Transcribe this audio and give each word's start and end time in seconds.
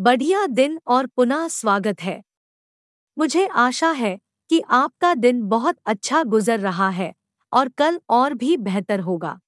बढ़िया 0.00 0.46
दिन 0.46 0.80
और 0.86 1.06
पुनः 1.06 1.48
स्वागत 1.48 2.02
है। 2.02 2.22
मुझे 3.18 3.46
आशा 3.46 3.90
है 3.90 4.18
कि 4.50 4.62
आपका 4.70 5.14
दिन 5.14 5.42
बहुत 5.42 5.76
अच्छा 5.86 6.22
गुजर 6.22 6.60
रहा 6.60 6.88
है 6.88 7.14
और 7.52 7.68
कल 7.68 8.00
और 8.08 8.34
भी 8.34 8.56
बेहतर 8.56 9.00
होगा। 9.00 9.40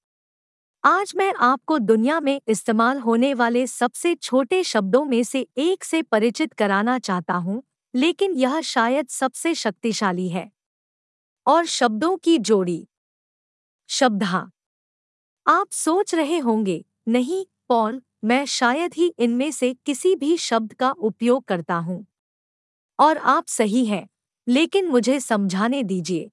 आज 0.83 1.13
मैं 1.15 1.33
आपको 1.33 1.79
दुनिया 1.79 2.19
में 2.19 2.41
इस्तेमाल 2.47 2.99
होने 2.99 3.33
वाले 3.33 3.67
सबसे 3.67 4.15
छोटे 4.15 4.63
शब्दों 4.63 5.05
में 5.05 5.23
से 5.23 5.47
एक 5.57 5.83
से 5.83 6.01
परिचित 6.01 6.53
कराना 6.53 6.99
चाहता 6.99 7.33
हूँ, 7.33 7.63
लेकिन 7.95 8.33
यह 8.33 8.61
शायद 8.61 9.07
सबसे 9.07 9.55
शक्तिशाली 9.55 10.29
है। 10.29 10.51
और 11.47 11.65
शब्दों 11.65 12.17
की 12.17 12.37
जोड़ी। 12.37 12.87
शब्दा। 13.87 14.51
आप 15.47 15.67
सोच 15.71 16.15
रहे 16.15 16.37
होंगे, 16.37 16.85
नहीं, 17.07 17.45
पॉल 17.69 18.01
मैं 18.23 18.45
शायद 18.45 18.93
ही 18.93 19.13
इनमें 19.19 19.51
से 19.51 19.73
किसी 19.85 20.15
भी 20.15 20.37
शब्द 20.37 20.73
का 20.73 20.91
उपयोग 20.91 21.43
करता 21.43 21.75
हूँ। 21.75 22.05
और 22.99 23.17
आप 23.17 23.47
सही 23.47 23.85
हैं, 23.85 24.07
लेकिन 24.47 24.87
मुझे 24.87 25.19
समझाने 25.19 25.83
दीजिए। 25.83 26.29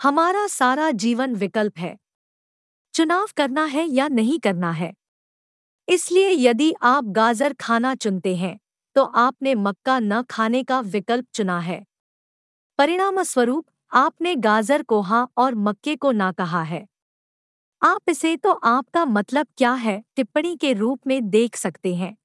हमारा 0.00 0.46
सारा 0.46 0.90
जीवन 0.90 1.34
विकल्प 1.34 1.78
है। 1.78 1.96
चुनाव 2.94 3.28
करना 3.36 3.64
है 3.64 3.86
या 3.86 4.08
नहीं 4.08 4.38
करना 4.38 4.70
है? 4.70 4.92
इसलिए 5.88 6.30
यदि 6.30 6.74
आप 6.82 7.04
गाजर 7.04 7.52
खाना 7.52 7.94
चुनते 7.94 8.36
हैं 8.36 8.58
तो 8.96 9.04
आपने 9.04 9.54
मक्का 9.54 9.98
न 9.98 10.22
खाने 10.22 10.62
का 10.62 10.80
विकल्प 10.80 11.26
चुना 11.34 11.58
है। 11.60 11.84
परिणामस्वरूप, 12.78 13.66
आपने 13.92 14.34
गाजर 14.36 14.82
को 14.82 15.00
हाँ 15.00 15.28
और 15.36 15.54
मक्के 15.54 15.96
को 15.96 16.12
ना 16.12 16.32
कहा 16.32 16.62
है। 16.62 16.86
आप 17.82 18.08
इसे 18.08 18.36
तो 18.36 18.52
आपका 18.52 19.04
मतलब 19.06 19.46
क्या 19.58 19.72
है 19.74 20.02
टिप्पणी 20.16 20.54
के 20.56 20.72
रूप 20.72 21.06
में 21.06 21.28
देख 21.30 21.56
सकते 21.56 21.94
हैं। 21.94 22.16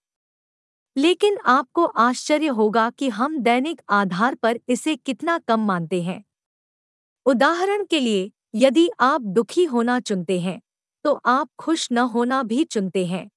लेकिन 0.96 1.38
आपको 1.48 1.84
आश्चर्य 1.86 2.48
होगा 2.50 2.90
कि 2.90 3.10
हम 3.10 3.38
दैनिक 3.40 3.82
आधार 3.92 4.36
पर 4.36 4.60
इसे 4.70 4.96
कितना 4.98 5.38
कम 5.40 5.66
मानते 5.66 6.02
हैं। 6.04 6.24
उदाहरण 7.26 7.86
के 7.86 8.00
लिए, 8.00 8.32
यदि 8.56 8.90
आप 9.02 9.22
दुखी 9.22 9.64
होना 9.66 10.00
चुनते 10.02 10.40
हैं 10.40 10.60
तो 11.06 11.14
आप 11.26 11.50
खुश 11.60 11.88
न 11.92 11.98
होना 12.10 12.42
भी 12.44 12.64
चुनते 12.66 13.06
हैं। 13.06 13.30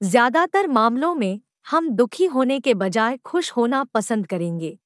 ज़्यादातर 0.00 0.66
मामलों 0.68 1.14
में, 1.14 1.40
हम 1.66 1.88
दुखी 1.90 2.26
होने 2.26 2.58
के 2.60 2.74
बजाय 2.76 3.16
खुश 3.18 3.50
होना 3.52 3.82
पसंद 3.86 4.26
करेंगे। 4.26 4.78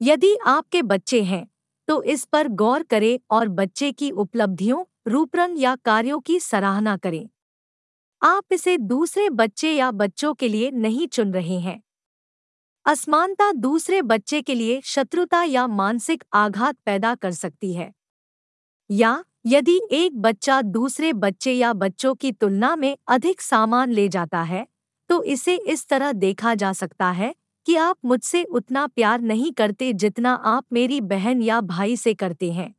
यदि 0.00 0.36
आपके 0.46 0.82
बच्चे 0.84 1.22
हैं 1.22 1.46
तो 1.88 2.02
इस 2.04 2.24
पर 2.24 2.48
गौर 2.50 2.82
करें 2.82 3.18
और 3.30 3.48
बच्चे 3.50 3.90
की 3.92 4.10
उपलब्धियों 4.12 4.84
रूपरंग 5.06 5.60
या 5.60 5.74
कार्यों 5.76 6.18
की 6.20 6.38
सराहना 6.40 6.96
करें। 6.96 7.28
आप 8.22 8.52
इसे 8.52 8.76
दूसरे 8.78 9.28
बच्चे 9.30 9.72
या 9.72 9.90
बच्चों 9.92 10.34
के 10.34 10.48
लिए 10.48 10.70
नहीं 10.70 11.06
चुन 11.08 11.32
रहे 11.32 11.58
हैं। 11.60 11.80
असमानता 12.86 13.50
दूसरे 13.52 14.00
बच्चे 14.02 14.40
के 14.42 14.54
लिए 14.54 14.80
शत्रुता 14.84 15.42
या 15.44 15.66
मानसिक 15.66 16.24
आघात 16.32 16.76
पैदा 16.86 17.14
कर 17.14 17.32
सकती 17.32 17.72
है। 17.74 17.92
या 18.90 19.22
यदि 19.46 19.80
एक 19.92 20.20
बच्चा 20.22 20.60
दूसरे 20.62 21.12
बच्चे 21.14 21.52
या 21.52 21.72
बच्चों 21.72 22.14
की 22.14 22.32
तुलना 22.32 22.74
में 22.76 22.96
अधिक 23.08 23.40
सामान 23.40 23.90
ले 23.90 24.08
जाता 24.08 24.42
है 24.42 24.66
तो 25.10 25.22
इसे 25.24 25.56
इस 25.68 25.86
तरह 25.88 26.12
देखा 26.12 26.54
जा 26.54 26.72
सकता 26.72 27.10
है 27.10 27.34
कि 27.66 27.76
आप 27.76 27.96
मुझसे 28.04 28.42
उतना 28.44 28.86
प्यार 28.86 29.20
नहीं 29.20 29.52
करते 29.52 29.92
जितना 29.94 30.32
आप 30.46 30.64
मेरी 30.72 31.00
बहन 31.02 31.42
या 31.42 31.60
भाई 31.60 31.96
से 31.96 32.14
करते 32.14 32.52
हैं। 32.52 32.74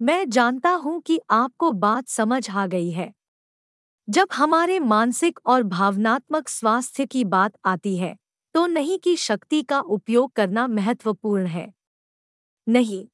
मैं 0.00 0.28
जानता 0.30 0.70
हूँ 0.70 1.00
कि 1.00 1.18
आपको 1.30 1.70
बात 1.72 2.08
समझ 2.08 2.50
आ 2.50 2.66
गई 2.66 2.90
है। 2.90 3.12
जब 4.08 4.28
हमारे 4.32 4.78
मानसिक 4.80 5.38
और 5.46 5.62
भावनात्मक 5.62 6.48
स्वास्थ्य 6.48 7.06
की 7.06 7.24
बात 7.24 7.52
आती 7.64 7.96
है 7.96 8.16
तो 8.54 8.66
नहीं 8.66 8.98
की 8.98 9.16
शक्ति 9.16 9.62
का 9.62 9.80
उपयोग 9.80 10.32
करना 10.32 10.66
महत्वपूर्ण 10.66 11.46
है। 11.46 11.72
नहीं। 12.66 13.06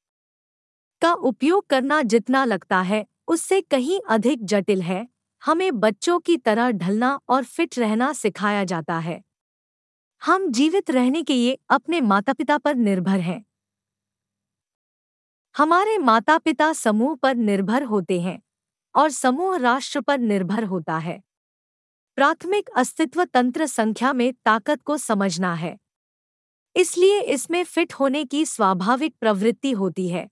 का 1.01 1.13
उपयोग 1.13 1.67
करना 1.67 2.01
जितना 2.01 2.45
लगता 2.45 2.81
है, 2.81 3.05
उससे 3.27 3.61
कहीं 3.61 3.99
अधिक 4.09 4.45
जटिल 4.45 4.81
है। 4.81 5.07
हमें 5.41 5.79
बच्चों 5.79 6.19
की 6.19 6.37
तरह 6.37 6.71
ढलना 6.71 7.19
और 7.29 7.43
फिट 7.43 7.79
रहना 7.79 8.11
सिखाया 8.13 8.63
जाता 8.63 8.97
है। 8.99 9.21
हम 10.21 10.47
जीवित 10.51 10.91
रहने 10.91 11.23
के 11.23 11.33
लिए 11.33 11.57
अपने 11.69 12.01
माता 12.01 12.33
पिता 12.33 12.57
पर 12.57 12.75
निर्भर 12.75 13.19
हैं। 13.19 13.43
हमारे 15.55 15.97
माता 15.97 16.37
पिता 16.37 16.73
समूह 16.73 17.15
पर 17.15 17.35
निर्भर 17.35 17.83
होते 17.83 18.21
हैं 18.21 18.41
और 18.95 19.09
समूह 19.09 19.57
राष्ट्र 19.57 20.01
पर 20.01 20.17
निर्भर 20.17 20.63
होता 20.63 20.97
है। 20.97 21.21
प्राथमिक 22.15 22.69
अस्तित्व 22.69 23.23
तंत्र 23.23 23.65
संख्या 23.65 24.13
में 24.13 24.33
ताकत 24.33 24.81
को 24.81 24.97
समझना 24.97 25.53
है। 25.53 25.77
इसलिए 26.75 27.21
इसमें 27.21 27.63
फिट 27.63 27.93
होने 27.93 28.25
की 28.25 28.45
स्वाभाविक 28.45 29.15
प्रवृत्ति 29.19 29.71
होती 29.71 30.07
है। 30.09 30.27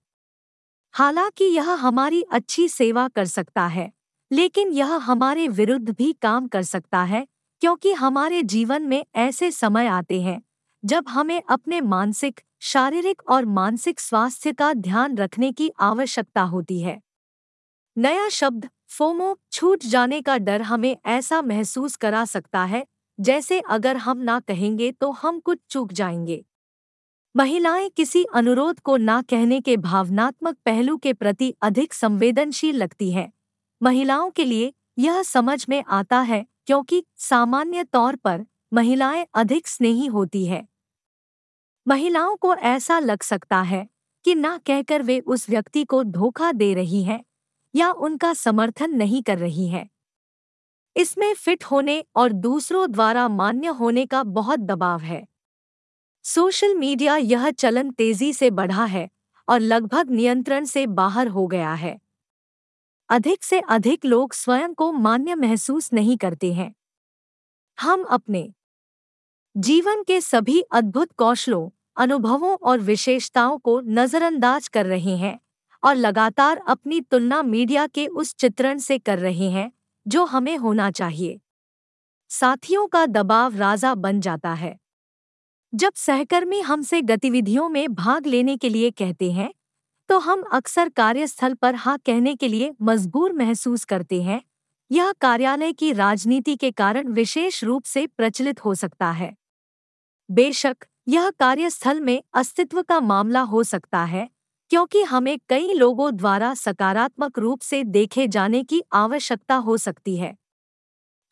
हालाँकि 0.92 1.44
यह 1.44 1.70
हमारी 1.70 2.22
अच्छी 2.22 2.68
सेवा 2.68 3.08
कर 3.08 3.24
सकता 3.24 3.66
है, 3.66 3.92
लेकिन 4.30 4.72
यह 4.72 4.94
हमारे 4.94 5.48
विरुद्ध 5.48 5.90
भी 5.90 6.12
काम 6.12 6.48
कर 6.48 6.62
सकता 6.62 7.02
है, 7.02 7.26
क्योंकि 7.62 7.92
हमारे 7.92 8.42
जीवन 8.42 8.82
में 8.82 9.04
ऐसे 9.14 9.50
समय 9.50 9.86
आते 9.86 10.22
हैं 10.22 10.42
जब 10.84 11.08
हमें 11.08 11.42
अपने 11.48 11.80
मानसिक 11.80 12.40
शारीरिक 12.62 13.22
और 13.28 13.44
मानसिक 13.44 14.00
स्वास्थ्य 14.00 14.52
का 14.52 14.72
ध्यान 14.72 15.16
रखने 15.16 15.52
की 15.52 15.70
आवश्यकता 15.80 16.42
होती 16.42 16.80
है। 16.80 17.00
नया 17.98 18.28
शब्द, 18.28 18.68
फोमो, 18.88 19.38
छूट 19.52 19.84
जाने 19.84 20.22
का 20.22 20.38
डर 20.38 20.62
हमें 20.62 20.96
ऐसा 21.06 21.42
महसूस 21.42 21.96
करा 21.96 22.24
सकता 22.24 22.64
है, 22.64 22.86
जैसे 23.20 23.60
अगर 23.60 23.96
हम 23.96 24.18
ना 24.18 24.40
कहेंगे 24.40 24.92
तो 24.92 25.10
हम 25.10 25.40
कुछ 25.40 25.58
चूक 25.70 25.92
जाएँगे। 25.92 26.44
महिलाएँ 27.36 27.88
किसी 27.88 28.24
अनुरोध 28.24 28.80
को 28.80 28.96
ना 28.96 29.22
कहने 29.22 29.60
के 29.60 29.76
भावनात्मक 29.76 30.56
पहलू 30.64 30.96
के 30.96 31.12
प्रति 31.12 31.54
अधिक 31.62 31.94
संवेदनशील 31.94 32.76
लगती 32.76 33.12
हैं। 33.12 33.32
महिलाओं 33.82 34.30
के 34.30 34.44
लिए 34.44 34.72
यह 34.98 35.22
समझ 35.22 35.66
में 35.68 35.84
आता 35.88 36.20
है, 36.20 36.46
क्योंकि 36.66 37.04
सामान्य 37.16 37.84
तौर 37.84 38.16
पर 38.16 38.46
महिलाएँ 38.72 39.26
अधिक 39.34 39.68
स्नेही 39.68 40.06
होती 40.06 40.46
है। 40.46 40.71
महिलाओं 41.88 42.36
को 42.36 42.54
ऐसा 42.54 42.98
लग 42.98 43.22
सकता 43.22 43.62
है 43.62 43.88
कि 44.24 44.34
ना 44.34 44.58
कहकर 44.58 45.02
वे 45.02 45.20
उस 45.20 45.50
व्यक्ति 45.50 45.84
को 45.84 46.04
धोखा 46.04 46.52
दे 46.52 46.74
रही 46.74 47.02
हैं 47.02 47.24
या 47.74 47.90
उनका 47.92 48.34
समर्थन 48.34 48.90
नहीं 48.90 49.22
कर 49.22 49.38
रही 49.38 49.68
हैं। 49.68 49.88
इसमें 50.96 51.34
फिट 51.34 51.64
होने 51.64 52.04
और 52.16 52.32
दूसरों 52.32 52.92
द्वारा 52.92 53.28
मान्य 53.28 53.68
होने 53.68 54.06
का 54.06 54.22
बहुत 54.22 54.60
दबाव 54.60 55.00
है। 55.00 55.26
सोशल 56.24 56.74
मीडिया 56.74 57.16
यह 57.16 57.50
चलन 57.50 57.90
तेज़ी 57.90 58.32
से 58.32 58.50
बढ़ा 58.50 58.84
है 58.84 59.08
और 59.48 59.60
लगभग 59.60 60.10
नियंत्रण 60.10 60.64
से 60.64 60.86
बाहर 60.86 61.28
हो 61.28 61.46
गया 61.46 61.74
है। 61.74 61.98
अधिक 63.10 63.44
से 63.44 63.60
अधिक 63.60 64.04
लोग 64.04 64.32
स्वयं 64.32 64.74
को 64.74 64.92
मान्य 64.92 65.34
महसूस 65.34 65.92
नहीं 65.92 66.16
करते 66.16 66.52
हैं। 66.52 66.74
हम 67.78 68.02
अपने 68.04 68.52
जीवन 69.54 70.02
के 70.02 70.20
सभी 70.20 70.60
अद्भुत 70.72 71.10
कौशलों, 71.12 71.68
अनुभवों 71.96 72.56
और 72.58 72.78
विशेषताओं 72.80 73.58
को 73.58 73.80
नज़रअंदाज 73.80 74.68
कर 74.68 74.86
रहे 74.86 75.16
हैं 75.16 75.38
और 75.82 75.94
लगातार 75.94 76.60
अपनी 76.66 77.00
तुलना 77.00 77.42
मीडिया 77.42 77.86
के 77.86 78.06
उस 78.06 78.34
चित्रण 78.34 78.78
से 78.78 78.98
कर 78.98 79.18
रहे 79.18 79.48
हैं, 79.50 79.70
जो 80.06 80.24
हमें 80.24 80.56
होना 80.56 80.90
चाहिए। 80.90 81.38
साथियों 82.30 82.86
का 82.86 83.04
दबाव 83.06 83.56
राजा 83.56 83.94
बन 83.96 84.20
जाता 84.20 84.52
है। 84.52 84.76
जब 85.72 85.92
सहकर्मी 85.96 86.60
हमसे 86.60 87.02
गतिविधियों 87.02 87.68
में 87.68 87.94
भाग 87.94 88.26
लेने 88.26 88.56
के 88.56 88.68
लिए 88.68 88.90
कहते 88.92 89.30
हैं 89.32 89.52
तो 90.08 90.18
हम 90.20 90.42
अक्सर 90.52 90.88
कार्यस्थल 90.88 91.54
पर 91.54 91.74
हाँ 91.74 91.98
कहने 91.98 92.34
के 92.34 92.48
लिए 92.48 92.72
मजबूर 92.82 93.32
महसूस 93.32 93.84
करते 93.84 94.22
हैं, 94.22 94.40
यह 94.90 95.12
कार्यालय 95.20 95.72
की 95.72 95.92
राजनीति 95.92 96.56
के 96.56 96.70
कारण 96.72 97.08
विशेष 97.10 97.62
रूप 97.64 97.84
से 97.84 98.06
प्रचलित 98.08 98.64
हो 98.64 98.74
सकता 98.74 99.10
है। 99.10 99.32
बेशक, 100.32 100.76
यह 101.08 101.30
कार्यस्थल 101.30 102.00
में 102.00 102.22
अस्तित्व 102.34 102.82
का 102.82 103.00
मामला 103.00 103.40
हो 103.40 103.62
सकता 103.62 104.04
है, 104.04 104.30
क्योंकि 104.70 105.02
हमें 105.02 105.38
कई 105.48 105.72
लोगों 105.72 106.16
द्वारा 106.16 106.54
सकारात्मक 106.54 107.38
रूप 107.38 107.60
से 107.60 107.84
देखे 107.84 108.28
जाने 108.28 108.64
की 108.64 108.82
आवश्यकता 108.92 109.54
हो 109.54 109.76
सकती 109.76 110.16
है। 110.16 110.36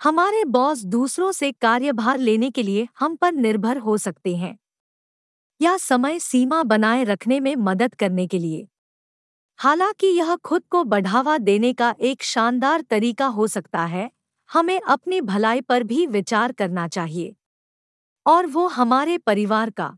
हमारे 0.02 0.44
बॉस 0.44 0.84
दूसरों 0.84 1.32
से 1.32 1.52
कार्यभार 1.52 2.18
लेने 2.18 2.50
के 2.50 2.62
लिए 2.62 2.88
हम 2.98 3.16
पर 3.16 3.32
निर्भर 3.32 3.76
हो 3.76 3.98
सकते 3.98 4.36
हैं। 4.36 4.58
या 5.62 5.76
समय 5.76 6.18
सीमा 6.18 6.62
बनाए 6.62 7.04
रखने 7.04 7.40
में 7.40 7.56
मदद 7.56 7.94
करने 7.94 8.26
के 8.26 8.38
लिए। 8.38 8.68
हालाँकि 9.56 10.06
यह 10.06 10.36
खुद 10.36 10.62
को 10.70 10.84
बढ़ावा 10.84 11.38
देने 11.38 11.72
का 11.72 11.94
एक 12.00 12.22
शानदार 12.22 12.80
तरीका 12.80 13.26
हो 13.26 13.46
सकता 13.46 13.84
है, 13.84 14.10
हमें 14.52 14.80
अपनी 14.80 15.20
भलाई 15.20 15.60
पर 15.60 15.82
भी 15.82 16.06
विचार 16.06 16.52
करना 16.52 16.88
चाहिए। 16.88 17.36
और 18.26 18.46
वो 18.46 18.68
हमारे 18.68 19.18
परिवार 19.18 19.70
का। 19.70 19.96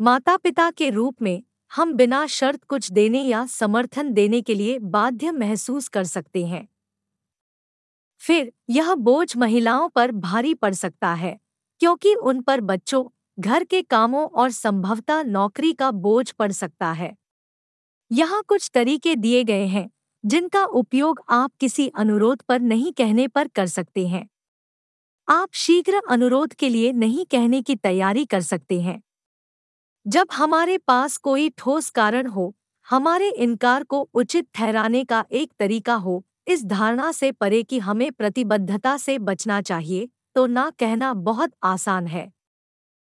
माता 0.00 0.36
पिता 0.36 0.70
के 0.70 0.90
रूप 0.90 1.22
में 1.22 1.42
हम 1.74 1.92
बिना 1.92 2.26
शर्त 2.26 2.64
कुछ 2.64 2.92
देने 2.92 3.22
या 3.22 3.46
समर्थन 3.46 4.12
देने 4.12 4.42
के 4.42 4.54
लिए 4.54 4.78
बाध्य 4.78 5.30
महसूस 5.30 5.88
कर 5.88 6.04
सकते 6.04 6.46
हैं। 6.46 6.68
फिर, 8.18 8.52
यह 8.70 8.94
बोझ 8.94 9.36
महिलाओं 9.36 9.88
पर 9.88 10.12
भारी 10.12 10.54
पड़ 10.54 10.74
सकता 10.74 11.14
है, 11.14 11.40
क्योंकि 11.80 12.14
उन 12.14 12.42
पर 12.42 12.60
बच्चों, 12.60 13.04
घर 13.38 13.64
के 13.64 13.82
कामों 13.82 14.26
और 14.26 14.50
संभवतः 14.50 15.22
नौकरी 15.22 15.72
का 15.72 15.90
बोझ 15.90 16.30
पड़ 16.30 16.52
सकता 16.52 16.92
है। 16.92 17.16
यहाँ 18.12 18.42
कुछ 18.48 18.70
तरीके 18.74 19.16
दिए 19.16 19.44
गए 19.44 19.66
हैं, 19.66 19.90
जिनका 20.24 20.64
उपयोग 20.64 21.20
आप 21.28 21.52
किसी 21.60 21.88
अनुरोध 21.88 22.42
पर 22.42 22.60
नहीं 22.60 22.92
कहने 22.92 23.28
पर 23.28 23.48
कर 23.48 23.66
सकते 23.66 24.06
हैं। 24.08 24.28
आप 25.30 25.48
शीघ्र 25.54 26.00
अनुरोध 26.10 26.54
के 26.54 26.68
लिए 26.68 26.92
नहीं 26.92 27.24
कहने 27.24 27.60
की 27.62 27.74
तैयारी 27.76 28.24
कर 28.24 28.40
सकते 28.40 28.80
हैं। 28.80 29.00
जब 30.06 30.28
हमारे 30.32 30.78
पास 30.78 31.16
कोई 31.16 31.48
ठोस 31.58 31.90
कारण 31.90 32.26
हो, 32.26 32.54
हमारे 32.88 33.30
इनकार 33.30 33.82
को 33.82 34.00
उचित 34.14 34.46
ठहराने 34.54 35.04
का 35.04 35.24
एक 35.32 35.52
तरीका 35.58 35.94
हो, 35.94 36.24
इस 36.48 36.64
धारणा 36.64 37.12
से 37.12 37.30
परे 37.32 37.62
कि 37.62 37.78
हमें 37.78 38.10
प्रतिबद्धता 38.12 38.96
से 38.96 39.18
बचना 39.18 39.60
चाहिए 39.60 40.08
तो 40.34 40.46
ना 40.46 40.68
कहना 40.78 41.12
बहुत 41.14 41.52
आसान 41.62 42.06
है। 42.06 42.30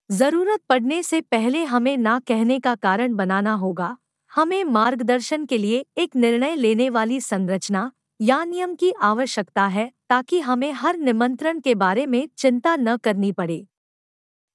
ज़रूरत 0.10 0.60
पड़ने 0.70 1.04
से 1.04 1.22
पहले 1.22 1.64
हमें 1.64 1.98
ना 1.98 2.20
कहने 2.20 2.60
का 2.60 2.76
कारण 2.76 3.16
बनाना 3.16 3.54
होगा। 3.54 3.98
हमें 4.32 4.64
मार्गदर्शन 4.64 5.46
के 5.46 5.58
लिए 5.58 5.86
एक 5.98 6.16
निर्णय 6.16 6.56
लेने 6.56 6.90
वाली 6.90 7.20
संरचना 7.22 7.92
या 8.20 8.44
नियम 8.44 8.76
की 8.76 8.92
आवश्यकता 9.02 9.66
है 9.68 9.92
ताकि 10.10 10.40
हमें 10.40 10.72
हर 10.74 10.98
निमंत्रण 10.98 11.60
के 11.60 11.76
बारे 11.76 12.06
में 12.06 12.28
चिंता 12.38 12.76
न 12.76 12.96
करनी 12.98 13.32
पड़े। 13.32 13.66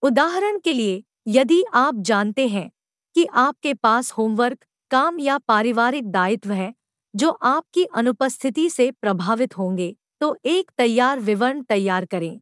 उदाहरण 0.03 0.59
के 0.59 0.73
लिए, 0.73 1.03
यदि 1.29 1.63
आप 1.75 1.95
जानते 2.01 2.47
हैं 2.49 2.71
कि 3.17 3.27
आपके 3.27 3.75
पास 3.75 4.11
होमवर्क, 4.13 4.59
काम 4.91 5.19
या 5.21 5.39
पारिवारिक 5.39 6.11
दायित्व 6.11 6.53
है, 6.53 6.73
जो 7.15 7.31
आपकी 7.31 7.85
अनुपस्थिति 7.87 8.69
से 8.71 8.91
प्रभावित 8.93 9.59
होंगे 9.59 9.95
तो 10.21 10.37
एक 10.47 10.71
तैयार 10.79 11.21
विवरण 11.21 11.63
तैयार 11.63 12.05
करें। 12.05 12.41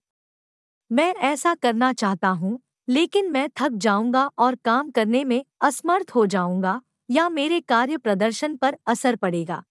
मैं 0.90 1.12
ऐसा 1.14 1.54
करना 1.54 1.92
चाहता 1.92 2.28
हूँ, 2.28 2.58
लेकिन 2.88 3.30
मैं 3.30 3.48
थक 3.56 3.72
जाऊँगा 3.76 4.24
और 4.38 4.54
काम 4.64 4.90
करने 4.90 5.24
में 5.24 5.44
असमर्थ 5.60 6.10
हो 6.10 6.26
जाऊँगा 6.26 6.80
या 7.10 7.28
मेरे 7.28 7.60
कार्य 7.60 7.96
प्रदर्शन 7.96 8.56
पर 8.56 8.76
असर 8.86 9.16
पड़ेगा। 9.16 9.62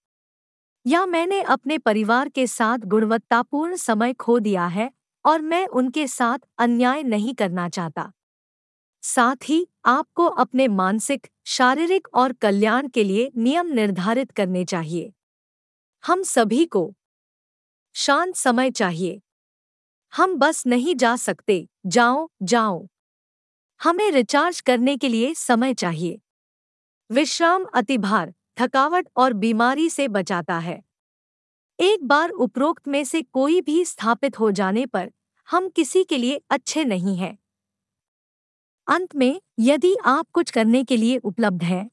या 0.86 1.06
मैंने 1.06 1.42
अपने 1.42 1.78
परिवार 1.78 2.28
के 2.28 2.46
साथ 2.46 2.78
गुणवत्तापूर्ण 2.78 3.76
समय 3.76 4.12
खो 4.12 4.38
दिया 4.38 4.66
है 4.66 4.90
और 5.24 5.40
मैं 5.40 5.66
उनके 5.66 6.06
साथ 6.06 6.38
अन्याय 6.58 7.02
नहीं 7.02 7.34
करना 7.34 7.68
चाहता। 7.68 8.12
साथ 9.02 9.36
ही, 9.44 9.68
आपको 9.84 10.26
अपने 10.26 10.68
मानसिक, 10.68 11.26
शारीरिक 11.46 12.08
और 12.14 12.32
कल्याण 12.32 12.88
के 12.88 13.04
लिए 13.04 13.32
नियम 13.36 13.66
निर्धारित 13.66 14.30
करने 14.30 14.64
चाहिए। 14.64 15.12
हम 16.04 16.22
सभी 16.22 16.66
को 16.66 16.94
शांत 17.94 18.36
समय 18.36 18.70
चाहिए। 18.70 19.20
हम 20.12 20.34
बस 20.34 20.66
नहीं 20.66 20.96
जा 20.96 21.16
सकते। 21.16 21.68
जाओ 21.86 22.28
जाओ। 22.42 22.86
हमें 23.80 24.10
रिचार्ज 24.10 24.60
करने 24.60 24.96
के 24.96 25.08
लिए 25.08 25.34
समय 25.34 25.74
चाहिए। 25.74 26.20
विश्राम 27.10 27.64
अतिभार 27.64 28.34
थकावट 28.56 29.08
और 29.16 29.32
बीमारी 29.34 29.88
से 29.90 30.08
बचाता 30.08 30.58
है। 30.58 30.80
एक 31.78 32.04
बार 32.04 32.30
उपरोक्त 32.30 32.88
में 32.88 33.02
से 33.04 33.22
कोई 33.24 33.60
भी 33.62 33.84
स्थापित 33.84 34.38
हो 34.40 34.50
जाने 34.52 34.86
पर 34.86 35.10
हम 35.48 35.68
किसी 35.70 36.04
के 36.04 36.18
लिए 36.18 36.40
अच्छे 36.50 36.84
नहीं 36.84 37.16
हैं। 37.16 37.36
अंत 38.88 39.14
में, 39.16 39.40
यदि 39.60 39.94
आप 40.04 40.26
कुछ 40.32 40.50
करने 40.50 40.82
के 40.84 40.96
लिए 40.96 41.16
उपलब्ध 41.18 41.62
हैं 41.62 41.88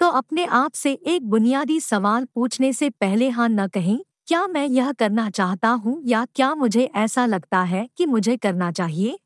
तो 0.00 0.06
अपने 0.10 0.44
आप 0.46 0.72
से 0.74 0.92
एक 1.06 1.22
बुनियादी 1.22 1.78
सवाल 1.80 2.24
पूछने 2.34 2.72
से 2.72 2.88
पहले 2.92 3.28
हाँ 3.28 3.48
न 3.48 3.66
कहें, 3.68 3.98
क्या 4.28 4.46
मैं 4.46 4.66
यह 4.66 4.92
करना 4.92 5.28
चाहता 5.30 5.68
हूँ 5.68 6.00
या 6.06 6.24
क्या 6.34 6.54
मुझे 6.54 6.84
ऐसा 6.96 7.24
लगता 7.26 7.62
है 7.64 7.88
कि 7.96 8.06
मुझे 8.06 8.36
करना 8.36 8.70
चाहिए? 8.72 9.16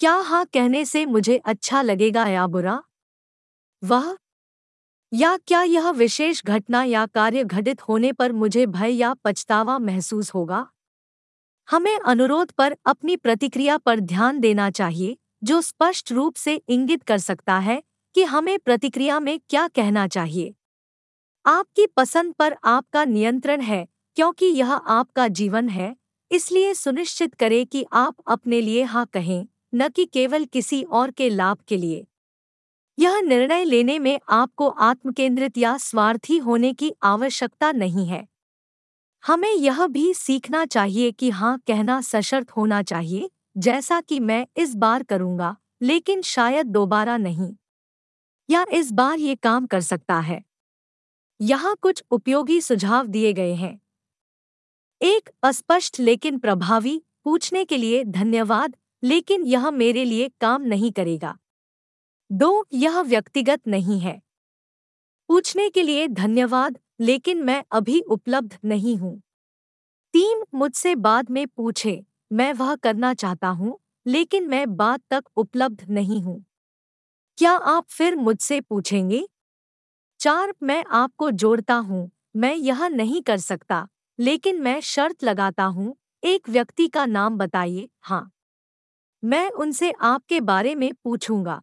क्या 0.00 0.14
हाँ 0.22 0.44
कहने 0.46 0.84
से 0.84 1.04
मुझे 1.06 1.36
अच्छा 1.46 1.82
लगेगा 1.82 2.26
या 2.26 2.46
बुरा? 2.46 2.80
वह 3.82 4.16
या 5.12 5.36
क्या 5.36 5.62
यह 5.62 5.90
विशेष 5.90 6.42
घटना 6.44 6.84
या 6.84 7.06
कार्य 7.06 7.44
घटित 7.44 7.88
होने 7.88 8.12
पर 8.12 8.32
मुझे 8.32 8.66
भय 8.66 8.90
या 8.90 9.14
पछतावा 9.14 9.78
महसूस 9.78 10.34
होगा? 10.34 10.66
हमें 11.68 11.98
अनुरोध 11.98 12.52
पर 12.52 12.76
अपनी 12.86 13.16
प्रतिक्रिया 13.16 13.78
पर 13.78 14.00
ध्यान 14.00 14.40
देना 14.40 14.70
चाहिए, 14.70 15.16
जो 15.44 15.60
स्पष्ट 15.60 16.12
रूप 16.12 16.34
से 16.34 16.62
इंगित 16.68 17.02
कर 17.02 17.18
सकता 17.18 17.58
है 17.58 17.82
कि 18.14 18.22
हमें 18.22 18.58
प्रतिक्रिया 18.58 19.20
में 19.20 19.40
क्या 19.50 19.68
कहना 19.68 20.06
चाहिए। 20.08 20.54
आपकी 21.46 21.86
पसंद 21.86 22.34
पर 22.34 22.56
आपका 22.64 23.04
नियंत्रण 23.04 23.60
है, 23.60 23.88
क्योंकि 24.16 24.46
यह 24.46 24.72
आपका 24.72 25.28
जीवन 25.28 25.68
है, 25.68 25.96
इसलिए 26.30 26.74
सुनिश्चित 26.74 27.34
करें 27.34 27.66
कि 27.66 27.84
आप 27.92 28.16
अपने 28.26 28.60
लिए 28.60 28.82
हाँ 28.82 29.06
कहें, 29.06 29.46
न 29.74 29.88
कि 29.88 30.04
केवल 30.04 30.44
किसी 30.44 30.82
और 30.82 31.10
के 31.10 31.28
लाभ 31.28 31.58
के 31.68 31.76
लिए। 31.76 32.06
यह 32.98 33.20
निर्णय 33.20 33.64
लेने 33.64 33.98
में 33.98 34.20
आपको 34.28 34.68
आत्मकेंद्रित 34.68 35.58
या 35.58 35.76
स्वार्थी 35.76 36.38
होने 36.38 36.72
की 36.72 36.92
आवश्यकता 37.02 37.72
नहीं 37.72 38.06
है। 38.06 38.28
हमें 39.26 39.52
यह 39.52 39.86
भी 39.86 40.14
सीखना 40.14 40.66
चाहिए 40.66 41.12
कि 41.12 41.30
हाँ 41.30 41.58
कहना 41.66 42.00
सशर्त 42.00 42.50
होना 42.50 42.82
चाहिए, 42.82 43.30
जैसा 43.56 44.00
कि 44.00 44.20
मैं 44.20 44.46
इस 44.56 44.74
बार 44.74 45.02
करूँगा, 45.02 45.56
लेकिन 45.82 46.22
शायद 46.22 46.66
दोबारा 46.66 47.16
नहीं। 47.16 47.56
या 48.50 48.66
इस 48.72 48.92
बार 48.92 49.18
ये 49.18 49.34
काम 49.34 49.66
कर 49.66 49.80
सकता 49.80 50.20
है। 50.20 50.42
यहाँ 51.40 51.76
कुछ 51.82 52.04
उपयोगी 52.10 52.60
सुझाव 52.60 53.06
दिए 53.06 53.32
गए 53.32 53.54
हैं। 53.54 53.80
एक, 55.02 55.30
अस्पष्ट 55.42 56.00
लेकिन 56.00 56.38
प्रभावी, 56.38 57.02
पूछने 57.24 57.64
के 57.64 57.76
लिए 57.76 58.04
धन्यवाद, 58.04 58.76
लेकिन 59.04 59.42
यह 59.42 59.70
मेरे 59.70 60.04
लिए 60.04 60.30
काम 60.40 60.62
नहीं 60.62 60.92
करेगा। 60.92 61.38
दो, 62.30 62.66
यह 62.72 63.00
व्यक्तिगत 63.00 63.60
नहीं 63.68 64.00
है। 64.00 64.22
पूछने 65.28 65.70
के 65.70 65.82
लिए 65.82 66.08
धन्यवाद, 66.08 66.78
लेकिन 67.00 67.42
मैं 67.42 67.64
अभी 67.72 68.00
उपलब्ध 68.00 68.58
नहीं 68.64 68.96
हूँ। 68.96 69.22
तीन, 70.12 70.44
मुझसे 70.54 70.94
बाद 70.94 71.30
में 71.30 71.46
पूछे, 71.46 72.04
मैं 72.32 72.52
वह 72.52 72.74
करना 72.74 73.14
चाहता 73.14 73.48
हूँ, 73.48 73.78
लेकिन 74.06 74.48
मैं 74.48 74.76
बाद 74.76 75.00
तक 75.10 75.24
उपलब्ध 75.36 75.86
नहीं 75.90 76.22
हूँ। 76.22 76.44
क्या 77.38 77.52
आप 77.52 77.86
फिर 77.88 78.16
मुझसे 78.16 78.60
पूछेंगे? 78.60 79.28
चार, 80.20 80.54
मैं 80.62 80.84
आपको 80.90 81.30
जोड़ता 81.30 81.74
हूँ, 81.74 82.10
मैं 82.36 82.54
यह 82.54 82.88
नहीं 82.88 83.22
कर 83.22 83.38
सकता, 83.38 83.88
लेकिन 84.18 84.60
मैं 84.62 84.80
शर्त 84.80 85.24
लगाता 85.24 85.64
हूँ, 85.64 85.96
एक 86.24 86.48
व्यक्ति 86.48 86.88
का 86.88 87.06
नाम 87.06 87.38
बताइए 87.38 87.88
हाँ। 88.00 88.30
मैं 89.24 89.50
उनसे 89.50 89.92
आपके 90.00 90.40
बारे 90.40 90.74
में 90.74 90.92
पूछूँगा। 91.04 91.62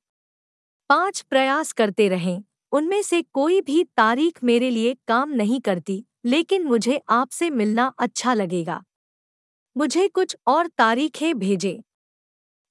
पाँच 0.90 1.22
प्रयास 1.22 1.72
करते 1.72 2.10
रहें। 2.10 2.44
उनमें 2.72 3.02
से 3.02 3.22
कोई 3.22 3.62
भी 3.62 3.84
तारीख 3.84 4.44
मेरे 4.44 4.70
लिए 4.70 4.98
काम 5.08 5.30
नहीं 5.30 5.62
करती, 5.62 6.06
लेकिन 6.26 6.64
मुझे 6.64 7.02
आपसे 7.10 7.50
मिलना 7.50 7.94
अच्छा 8.00 8.34
लगेगा। 8.34 8.84
मुझे 9.78 10.08
कुछ 10.08 10.38
और 10.48 10.68
तारीखें 10.68 11.40
भेजें। 11.40 11.82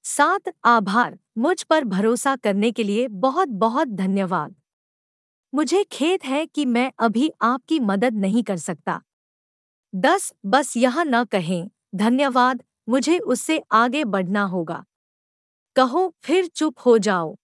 सात, 0.03 0.41
आभार, 0.63 1.19
मुझ 1.37 1.63
पर 1.63 1.83
भरोसा 1.83 2.35
करने 2.35 2.71
के 2.71 2.83
लिए 2.83 3.07
बहुत 3.07 3.47
बहुत 3.47 3.87
धन्यवाद। 3.87 4.55
मुझे 5.53 5.83
खेद 5.83 6.19
है 6.25 6.45
कि 6.45 6.65
मैं 6.65 6.91
अभी 6.99 7.31
आपकी 7.41 7.79
मदद 7.79 8.13
नहीं 8.13 8.43
कर 8.43 8.57
सकता। 8.57 9.01
दस, 9.95 10.33
बस 10.45 10.77
यह 10.77 11.03
न 11.03 11.25
कहें। 11.25 11.69
धन्यवाद, 11.95 12.63
मुझे 12.89 13.19
उससे 13.19 13.63
आगे 13.71 14.03
बढ़ना 14.03 14.43
होगा। 14.43 14.85
कहो, 15.75 16.15
फिर 16.23 16.47
चुप 16.47 16.75
हो 16.85 16.97
जाओ। 16.97 17.35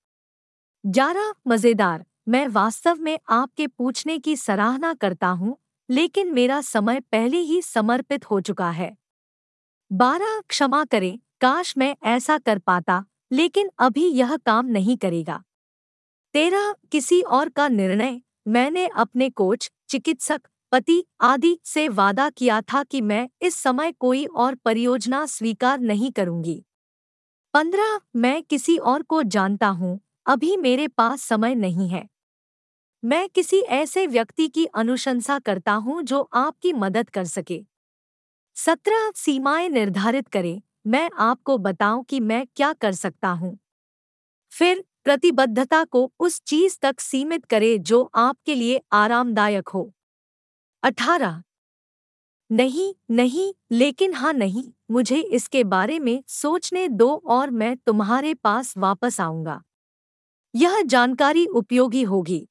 ग्यारह 0.84 1.34
मज़ेदार। 1.48 2.06
मैं 2.28 2.48
वास्तव 2.48 2.98
में 3.00 3.20
आपके 3.30 3.68
पूछने 3.68 4.18
की 4.20 4.36
सराहना 4.36 4.94
करता 4.94 5.28
हूँ, 5.28 5.58
लेकिन 5.90 6.34
मेरा 6.34 6.62
समय 6.62 7.00
पहले 7.00 7.38
ही 7.38 7.62
समर्पित 7.62 8.26
हो 8.32 8.40
चुका 8.42 8.70
है। 8.70 8.98
बारह, 9.92 10.42
क्षमा 10.50 10.84
करें। 10.84 11.20
काश 11.42 11.74
मैं 11.78 11.96
ऐसा 12.06 12.38
कर 12.38 12.60
पाता, 12.60 13.04
लेकिन 13.32 13.70
अभी 13.80 14.08
यह 14.08 14.36
काम 14.38 14.66
नहीं 14.66 14.98
करेगा। 14.98 15.42
तेरह, 16.34 16.74
किसी 16.92 17.22
और 17.22 17.50
का 17.50 17.68
निर्णय। 17.68 18.22
मैंने 18.48 18.88
अपने 18.88 19.30
कोच, 19.30 19.72
चिकित्सक, 19.90 20.42
पति 20.72 21.04
आदि 21.22 21.58
से 21.66 21.88
वादा 21.88 22.30
किया 22.30 22.62
था 22.64 22.84
कि 22.84 23.02
मैं 23.02 23.28
इस 23.42 23.56
समय 23.56 23.92
कोई 23.92 24.26
और 24.26 24.56
परियोजना 24.56 25.26
स्वीकार 25.26 25.80
नहीं 25.80 26.12
करूँगी। 26.12 26.64
पंद्रह, 27.54 28.00
मैं 28.16 28.42
किसी 28.44 28.78
और 28.78 29.02
को 29.02 29.24
जानता 29.24 29.68
हूँ 29.68 30.00
अभी 30.26 30.58
मेरे 30.58 30.88
पास 30.88 31.22
समय 31.22 31.56
नहीं 31.56 31.90
है। 31.90 32.08
मैं 33.04 33.30
किसी 33.30 33.60
ऐसे 33.62 34.08
व्यक्ति 34.08 34.48
की 34.48 34.66
अनुशंसा 34.66 35.40
करता 35.40 35.74
हूँ 35.74 36.04
जो 36.04 36.30
आपकी 36.34 36.74
मदद 36.74 37.10
कर 37.10 37.26
सके। 37.26 37.62
सत्रह 38.58 39.12
सीमाएँ 39.16 39.70
निर्धारित 39.70 40.28
करें। 40.28 40.62
मैं 40.88 41.10
आपको 41.20 41.58
बताऊँ 41.58 42.04
कि 42.04 42.20
मैं 42.20 42.46
क्या 42.56 42.74
कर 42.74 42.92
सकता 42.92 43.30
हूँ। 43.30 43.58
फिर 44.52 44.84
प्रतिबद्धता 45.04 45.84
को 45.84 46.12
उस 46.20 46.42
चीज़ 46.42 46.78
तक 46.82 47.00
सीमित 47.00 47.46
करें 47.46 47.82
जो 47.84 48.10
आपके 48.16 48.56
लिए 48.56 48.82
आरामदायक 48.94 49.70
हो। 49.70 49.92
अठारह। 50.84 51.42
नहीं 52.50 52.94
नहीं, 53.12 53.54
लेकिन 53.72 54.14
हाँ 54.14 54.34
नहीं, 54.34 54.64
मुझे 54.92 55.20
इसके 55.22 55.64
बारे 55.64 56.00
में 56.00 56.24
सोचने 56.28 56.88
दो 56.88 57.10
और 57.28 57.50
मैं 57.52 57.76
तुम्हारे 57.78 58.34
पास 58.34 58.74
वापस 58.78 59.20
आऊँगा। 59.22 59.62
यह 60.56 60.82
जानकारी 60.82 61.46
उपयोगी 61.46 62.04
होगी। 62.04 62.50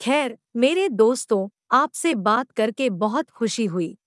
खैर, 0.00 0.38
मेरे 0.56 0.88
दोस्तों, 0.88 1.48
आपसे 1.70 2.14
बात 2.14 2.50
करके 2.50 2.90
बहुत 2.90 3.30
खुशी 3.30 3.64
हुई। 3.64 3.98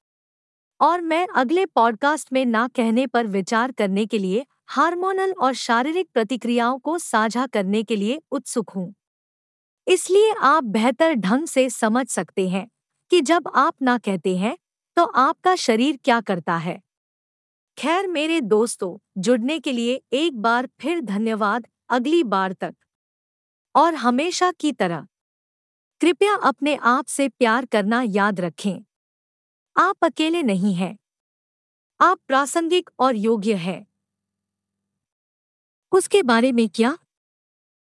और 0.81 1.01
मैं 1.01 1.27
अगले 1.35 1.65
पॉडकास्ट 1.65 2.33
में 2.33 2.45
ना 2.45 2.67
कहने 2.67 3.07
पर 3.07 3.27
विचार 3.27 3.71
करने 3.71 4.05
के 4.05 4.17
लिए, 4.17 4.45
हार्मोनल 4.67 5.31
और 5.31 5.53
शारीरिक 5.53 6.09
प्रतिक्रियाओं 6.13 6.79
को 6.79 6.97
साझा 6.97 7.47
करने 7.47 7.83
के 7.83 7.95
लिए 7.95 8.21
उत्सुक 8.31 8.69
हूँ। 8.69 8.93
इसलिए 9.87 10.33
आप 10.33 10.63
बेहतर 10.63 11.13
ढंग 11.13 11.47
से 11.47 11.69
समझ 11.69 12.07
सकते 12.07 12.49
हैं 12.49 12.67
कि 13.11 13.21
जब 13.21 13.51
आप 13.55 13.75
ना 13.81 13.97
कहते 13.97 14.37
हैं 14.37 14.57
तो 14.95 15.03
आपका 15.03 15.55
शरीर 15.55 15.99
क्या 16.03 16.21
करता 16.21 16.57
है। 16.57 16.81
खैर, 17.77 18.07
मेरे 18.07 18.41
दोस्तों, 18.41 19.21
जुड़ने 19.21 19.59
के 19.59 19.71
लिए 19.71 20.01
एक 20.13 20.41
बार 20.41 20.69
फिर 20.79 21.01
धन्यवाद 21.01 21.67
अगली 21.89 22.23
बार 22.23 22.53
तक। 22.53 22.75
और 23.77 23.95
हमेशा 23.95 24.51
की 24.51 24.71
तरह। 24.71 25.07
कृपया 26.01 26.35
अपने 26.35 26.75
आप 26.75 27.05
से 27.05 27.29
प्यार 27.29 27.65
करना 27.65 28.01
याद 28.01 28.39
रखें। 28.39 28.85
आप 29.77 29.95
अकेले 30.03 30.43
नहीं 30.43 30.73
हैं। 30.73 30.97
आप 32.01 32.19
प्रासंगिक 32.27 32.89
और 32.99 33.15
योग्य 33.15 33.55
हैं। 33.55 33.87
उसके 35.91 36.23
बारे 36.23 36.51
में 36.51 36.69
क्या? 36.69 36.97